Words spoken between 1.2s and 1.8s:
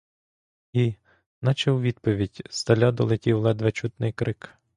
наче